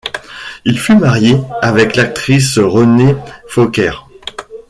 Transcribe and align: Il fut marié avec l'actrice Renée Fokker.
Il 0.65 0.79
fut 0.79 0.95
marié 0.95 1.37
avec 1.61 1.95
l'actrice 1.95 2.57
Renée 2.57 3.15
Fokker. 3.47 4.07